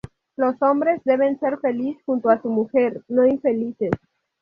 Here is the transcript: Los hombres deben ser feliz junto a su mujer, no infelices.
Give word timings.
Los 0.35 0.59
hombres 0.63 0.99
deben 1.05 1.39
ser 1.39 1.59
feliz 1.59 1.95
junto 2.07 2.31
a 2.31 2.41
su 2.41 2.49
mujer, 2.49 3.03
no 3.07 3.27
infelices. 3.27 3.91